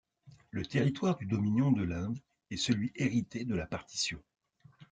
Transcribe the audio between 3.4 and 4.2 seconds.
de la partition.